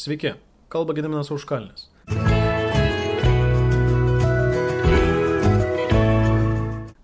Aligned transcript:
Sveiki, 0.00 0.30
kalba 0.72 0.94
Gediminas 0.96 1.28
Užkalnis. 1.30 1.90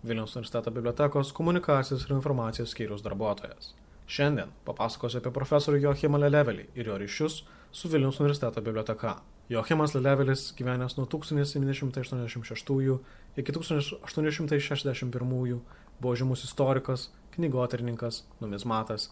Vilniaus 0.03 0.37
universiteto 0.37 0.71
bibliotekos 0.71 1.33
komunikacijos 1.37 2.07
ir 2.07 2.15
informacijos 2.17 2.73
skyrius 2.73 3.05
darbuotojas. 3.05 3.75
Šiandien 4.09 4.49
papasakosiu 4.65 5.21
apie 5.21 5.35
profesorių 5.37 5.83
Joachimą 5.83 6.23
Lelevelį 6.25 6.65
ir 6.73 6.89
jo 6.89 6.97
ryšius 7.05 7.35
su 7.69 7.93
Vilniaus 7.93 8.23
universiteto 8.25 8.65
biblioteka. 8.65 9.21
Joachimas 9.53 9.93
Lelevelis 9.99 10.49
gyvenęs 10.57 10.97
nuo 10.97 11.05
1786 11.05 12.99
iki 13.37 13.51
1861 13.61 15.61
buvo 16.01 16.17
žymus 16.17 16.49
istorikas, 16.49 17.11
knygoterininkas, 17.37 18.25
numizmatas 18.41 19.11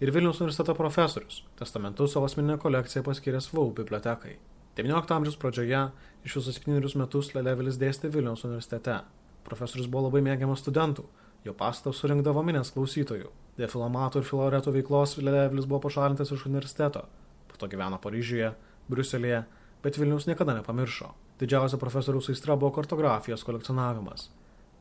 ir 0.00 0.12
Vilniaus 0.14 0.40
universiteto 0.40 0.74
profesorius, 0.74 1.42
testamentu 1.58 2.06
savo 2.08 2.26
asmeninę 2.26 2.58
kolekciją 2.58 3.02
paskyręs 3.06 3.50
VAU 3.52 3.70
bibliotekai. 3.76 4.36
XIX 4.76 5.16
amžiaus 5.16 5.36
pradžioje 5.36 5.82
iš 6.24 6.36
viso 6.38 6.52
septynerius 6.52 6.94
metus 6.96 7.34
Lelevelis 7.34 7.76
dėstė 7.80 8.08
Vilniaus 8.12 8.44
universitete. 8.48 9.02
Profesorius 9.44 9.90
buvo 9.90 10.06
labai 10.06 10.22
mėgiamas 10.24 10.62
studentų, 10.64 11.04
jo 11.44 11.52
pastatas 11.58 12.00
surinkdavo 12.00 12.44
minės 12.46 12.72
klausytojų. 12.72 13.28
Dėl 13.58 13.68
filomatų 13.68 14.22
ir 14.22 14.28
filoretų 14.28 14.72
veiklos 14.78 15.18
Lelevelis 15.20 15.66
buvo 15.68 15.82
pašalintas 15.88 16.32
iš 16.32 16.46
universiteto, 16.48 17.04
po 17.50 17.60
to 17.60 17.68
gyveno 17.68 17.98
Paryžiuje, 18.00 18.54
Briuselėje, 18.88 19.42
bet 19.84 19.98
Vilnius 20.00 20.28
niekada 20.30 20.56
nepamiršo. 20.56 21.10
Didžiausia 21.42 21.76
profesoriaus 21.76 22.30
aistra 22.32 22.56
buvo 22.56 22.72
kartografijos 22.76 23.44
kolekcionavimas. 23.44 24.30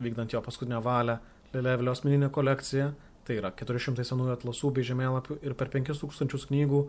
Vykdant 0.01 0.33
jo 0.33 0.41
paskutinę 0.45 0.79
valią, 0.85 1.17
Lelevelio 1.51 1.91
asmeninė 1.91 2.29
kolekcija, 2.31 2.91
tai 3.27 3.37
yra 3.39 3.51
400 3.55 4.05
senųjų 4.07 4.35
atlasų 4.35 4.73
bei 4.75 4.85
žemėlapių 4.87 5.39
ir 5.45 5.55
per 5.57 5.71
5000 5.73 6.49
knygų, 6.49 6.81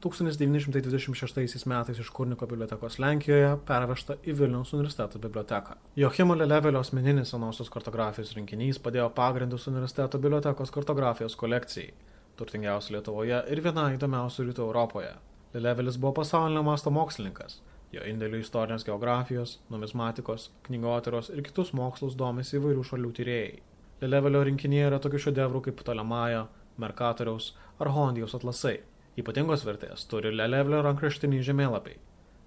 1926 0.00 1.66
metais 1.66 1.98
iš 1.98 2.10
Kurniko 2.12 2.46
bibliotekos 2.46 2.98
Lenkijoje 3.00 3.54
pervežta 3.66 4.18
į 4.28 4.34
Vilniaus 4.36 4.74
universiteto 4.76 5.18
biblioteką. 5.18 5.78
Jochimo 5.96 6.36
Lelevelio 6.36 6.82
asmeninis 6.84 7.32
senosios 7.32 7.70
kartografijos 7.72 8.34
rinkinys 8.36 8.80
padėjo 8.82 9.08
pagrindus 9.16 9.66
universiteto 9.72 10.20
bibliotekos 10.20 10.72
kartografijos 10.74 11.36
kolekcijai, 11.40 11.94
turtingiausia 12.36 12.98
Lietuvoje 12.98 13.40
ir 13.48 13.62
viena 13.64 13.88
įdomiausių 13.96 14.50
rytų 14.50 14.66
Europoje. 14.68 15.14
Lelevelis 15.56 15.96
buvo 15.96 16.18
pasaulinio 16.20 16.62
masto 16.66 16.92
mokslininkas. 16.92 17.62
Jo 17.94 18.02
indėlių 18.04 18.42
istorinės 18.42 18.84
geografijos, 18.84 19.60
numizmatikos, 19.72 20.50
knygotyros 20.66 21.30
ir 21.32 21.40
kitus 21.46 21.72
mokslus 21.72 22.18
domisi 22.18 22.58
įvairių 22.58 22.84
šalių 22.84 23.12
tyrėjai. 23.16 23.60
Lelevelio 23.96 24.42
rinkinyje 24.44 24.90
yra 24.90 24.98
tokių 25.00 25.16
šedevrų 25.24 25.62
kaip 25.64 25.78
Ptolemajo, 25.80 26.42
Merkatoriaus 26.82 27.46
ar 27.80 27.88
Hondijos 27.96 28.34
atlasai. 28.36 28.74
Ypatingos 29.16 29.64
vertės 29.64 30.04
turi 30.10 30.28
Lelevelio 30.34 30.82
rankraštiniai 30.84 31.46
žemėlapiai. 31.46 31.96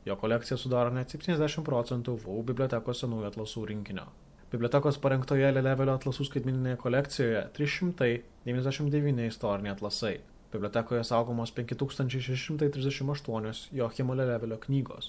Jo 0.06 0.14
kolekcija 0.22 0.58
sudaro 0.62 0.94
net 0.94 1.10
70 1.16 1.66
procentų 1.66 2.14
VAU 2.22 2.44
bibliotekos 2.52 3.02
senųjų 3.02 3.26
atlasų 3.32 3.64
rinkinio. 3.72 4.06
Bibliotekos 4.54 5.02
parengtoje 5.02 5.50
Lelevelio 5.56 5.94
atlasų 5.98 6.24
skaitmininėje 6.30 6.78
kolekcijoje 6.86 7.42
399 7.58 9.34
istoriniai 9.34 9.74
atlasai. 9.74 10.22
Bibliotekoje 10.54 11.02
saugomos 11.10 11.50
5638 11.58 13.74
Joachimo 13.82 14.14
Lelevelio 14.22 14.62
knygos, 14.70 15.06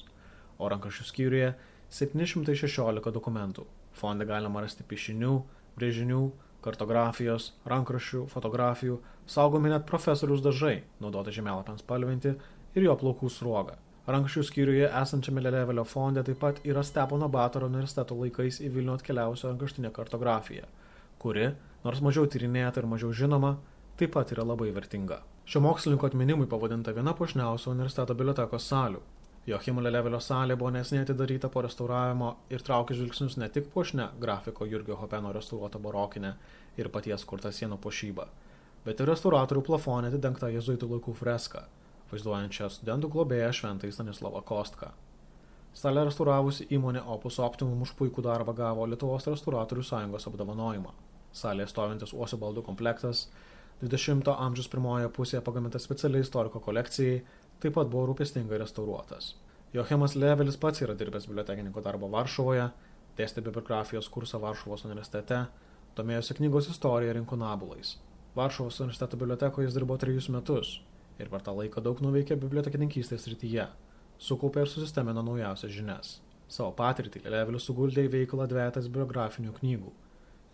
o 0.57 0.73
rankraščių 0.73 1.05
skyriuje 1.13 1.53
716 2.01 3.13
dokumentų. 3.13 3.69
Fonde 4.01 4.25
galima 4.25 4.65
rasti 4.65 4.81
piešinių, 4.89 5.60
brėžinių, 5.79 6.23
kartografijos, 6.65 7.53
rankraščių, 7.69 8.25
fotografijų, 8.33 8.99
saugomi 9.31 9.71
net 9.73 9.87
profesorius 9.89 10.43
dažai, 10.45 10.83
naudoti 11.01 11.35
žemėlapiams 11.37 11.85
spalvinti 11.85 12.35
ir 12.75 12.87
jo 12.87 12.97
plaukų 13.01 13.31
sruogą. 13.33 13.79
Rankraščių 14.11 14.43
skyriuje 14.49 14.87
esančiame 15.03 15.43
Lelevelio 15.45 15.85
fonde 15.87 16.23
taip 16.27 16.41
pat 16.43 16.61
yra 16.67 16.83
Stepono 16.87 17.29
Batoro 17.31 17.69
universiteto 17.71 18.17
laikais 18.19 18.59
į 18.65 18.71
Vilnių 18.75 18.97
atkeliavusi 18.97 19.47
rankraštinė 19.47 19.93
kartografija, 19.95 20.67
kuri, 21.23 21.53
nors 21.85 22.01
mažiau 22.03 22.27
tyrinėta 22.27 22.83
ir 22.83 22.89
mažiau 22.91 23.13
žinoma, 23.15 23.55
taip 24.01 24.17
pat 24.17 24.33
yra 24.35 24.47
labai 24.49 24.73
vertinga. 24.75 25.21
Šio 25.51 25.63
mokslininko 25.63 26.09
atminimui 26.11 26.49
pavadinta 26.51 26.95
viena 26.97 27.15
puošniausių 27.17 27.73
universiteto 27.75 28.17
bibliotekos 28.17 28.67
salių. 28.73 29.01
Joachimo 29.51 29.83
Lelevelio 29.83 30.21
salė 30.23 30.55
buvo 30.55 30.71
nesiniai 30.71 31.03
atidaryta 31.03 31.49
po 31.51 31.65
restauravimo 31.65 32.29
ir 32.55 32.63
traukė 32.67 32.95
žvilgsnius 32.95 33.35
ne 33.41 33.49
tik 33.51 33.67
puošnę 33.73 34.07
grafiko 34.23 34.67
Jurgio 34.69 34.99
Hopeno 35.01 35.33
restauruotą 35.35 35.81
barokinę 35.83 36.31
ir 36.79 36.91
paties 36.95 37.25
kurtą 37.27 37.51
sienų 37.57 37.81
puošybą, 37.83 38.29
bet 38.85 39.03
ir 39.03 39.11
restauratorių 39.11 39.65
plafonę 39.67 40.13
atidengtą 40.13 40.53
jezuitų 40.55 40.93
laikų 40.93 41.17
freską, 41.23 41.65
vaizduojančią 42.13 42.71
studentų 42.77 43.11
globėją 43.17 43.51
šventąjį 43.59 43.97
Stanislavą 43.99 44.45
Kostką. 44.53 44.93
Salę 45.83 46.07
restauravusi 46.07 46.69
įmonė 46.77 47.03
Opus 47.17 47.41
Optimum 47.43 47.83
už 47.83 47.97
puikų 47.99 48.23
darbą 48.27 48.55
gavo 48.55 48.87
Lietuvos 48.87 49.27
restauratorių 49.31 49.87
sąjungos 49.87 50.31
apdovanojimą. 50.31 50.95
Salėje 51.43 51.71
stovintis 51.75 52.15
uosio 52.15 52.39
baldų 52.39 52.67
komplektas 52.67 53.27
20 53.83 54.31
amžiaus 54.37 54.69
pirmoje 54.71 55.11
pusėje 55.17 55.43
pagamintas 55.47 55.87
specialiai 55.87 56.27
istoriko 56.27 56.61
kolekcijai 56.61 57.23
taip 57.63 57.77
pat 57.77 57.91
buvo 57.93 58.09
rūpestingai 58.11 58.61
restauruotas. 58.63 59.35
Joachimas 59.75 60.17
Levelis 60.19 60.59
pats 60.59 60.83
yra 60.83 60.97
dirbęs 60.99 61.29
bibliotekininko 61.31 61.83
darbo 61.85 62.09
Varšuvoje, 62.11 62.69
dėstė 63.19 63.45
bibliografijos 63.47 64.09
kursą 64.11 64.41
Varšuvos 64.43 64.87
universitete, 64.89 65.45
domėjosi 65.99 66.37
knygos 66.41 66.71
istorija 66.73 67.13
ir 67.15 67.21
inkunabulais. 67.21 67.97
Varšuvos 68.35 68.81
universiteto 68.81 69.19
bibliotekoje 69.21 69.69
jis 69.69 69.77
dirbo 69.77 69.99
trejus 69.99 70.31
metus 70.35 70.79
ir 71.21 71.31
per 71.31 71.45
tą 71.47 71.55
laiką 71.57 71.83
daug 71.85 72.01
nuveikė 72.03 72.39
bibliotekininkystės 72.41 73.29
rytyje, 73.31 73.67
sukaupė 74.19 74.65
ir 74.65 74.73
susistemino 74.73 75.23
naujausias 75.27 75.75
žinias. 75.75 76.13
Savo 76.51 76.73
patirtį 76.79 77.23
Levelis 77.31 77.67
suguldė 77.69 78.07
į 78.07 78.13
veiklą 78.15 78.49
dvietas 78.51 78.89
biografinių 78.91 79.53
knygų, 79.61 79.93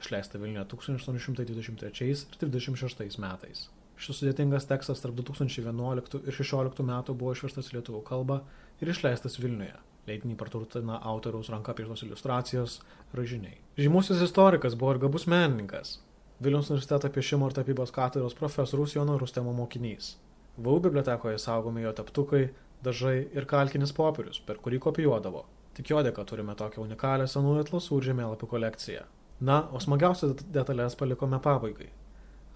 išleista 0.03 0.41
Vilniuje 0.43 0.67
1823 0.75 2.11
ir 2.13 2.41
1926 2.43 3.21
metais. 3.23 3.67
Šis 3.97 4.21
sudėtingas 4.21 4.69
tekstas 4.69 5.01
tarp 5.01 5.17
2011 5.17 6.19
ir 6.21 6.35
2016 6.37 6.85
metų 6.85 7.15
buvo 7.17 7.33
išverstas 7.33 7.71
į 7.71 7.79
lietuvių 7.79 8.03
kalbą 8.05 8.43
ir 8.83 8.91
išleistas 8.93 9.39
Vilniuje. 9.41 9.77
Leidinį 10.07 10.37
praturtina 10.39 11.01
autoriaus 11.11 11.49
ranka 11.51 11.73
pieštos 11.75 12.05
iliustracijos 12.07 12.77
ražiniai. 13.17 13.57
Žymusis 13.81 14.21
istorikas 14.29 14.77
buvo 14.79 14.93
ir 14.95 15.03
gabus 15.07 15.27
menininkas. 15.27 15.97
Vilniaus 16.45 16.69
universiteto 16.71 17.09
piešimo 17.11 17.49
ir 17.49 17.57
tapybos 17.57 17.95
katedros 17.97 18.37
profesorius 18.37 18.95
Jono 18.95 19.17
Rustemo 19.19 19.57
mokinys. 19.57 20.15
VAU 20.57 20.79
bibliotekoje 20.85 21.41
saugomi 21.41 21.83
jo 21.83 21.93
teptukai, 21.97 22.47
dažai 22.85 23.17
ir 23.33 23.49
kalkinis 23.49 23.97
popierius, 23.97 24.39
per 24.45 24.61
kurį 24.63 24.79
kopijuodavo. 24.87 25.47
Tik 25.77 25.91
jo 25.93 26.03
dėka 26.05 26.25
turime 26.29 26.55
tokią 26.57 26.85
unikalią 26.85 27.27
senųjų 27.29 27.65
atlasų 27.65 27.99
ir 27.99 28.11
žemėlapių 28.11 28.49
kolekciją. 28.53 29.07
Na, 29.41 29.63
o 29.73 29.81
smagiausias 29.81 30.37
detalės 30.53 30.97
palikome 30.97 31.41
pabaigai. 31.45 31.91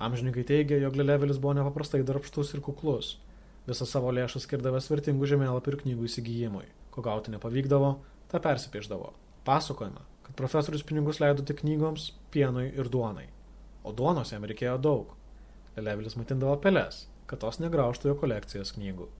Amžininkai 0.00 0.46
teigia, 0.48 0.78
jog 0.80 0.96
Lelevelis 0.96 1.36
buvo 1.36 1.52
nepaprastai 1.58 2.00
darbštus 2.08 2.54
ir 2.56 2.62
kuklus, 2.64 3.18
visą 3.68 3.84
savo 3.84 4.08
lėšas 4.16 4.46
skirdavęs 4.46 4.88
vertingų 4.88 5.28
žemėlapių 5.28 5.74
ir 5.74 5.76
knygų 5.82 6.08
įsigijimui. 6.08 6.64
Ko 6.94 7.04
gauti 7.04 7.34
nepavykdavo, 7.34 7.92
tą 8.32 8.40
persipieždavo. 8.40 9.12
Pasakojama, 9.44 10.06
kad 10.24 10.38
profesorius 10.40 10.86
pinigus 10.88 11.20
leido 11.20 11.44
tik 11.44 11.60
knygoms, 11.60 12.14
pienui 12.32 12.70
ir 12.72 12.88
duonai. 12.88 13.28
O 13.84 13.92
duonos 13.92 14.32
jam 14.32 14.48
reikėjo 14.48 14.78
daug. 14.80 15.12
Lelevelis 15.76 16.16
matindavo 16.16 16.56
peles, 16.64 17.04
kad 17.28 17.44
tos 17.44 17.60
negraužtų 17.60 18.14
jo 18.14 18.20
kolekcijos 18.24 18.78
knygų. 18.78 19.12